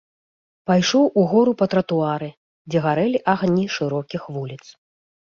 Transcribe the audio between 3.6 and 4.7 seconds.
шырокіх вуліц.